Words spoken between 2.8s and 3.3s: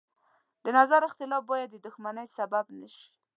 شي.